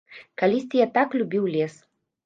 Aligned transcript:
Калісьці 0.41 0.81
я 0.85 0.89
так 0.97 1.15
любіў 1.23 1.43
лес. 1.59 1.75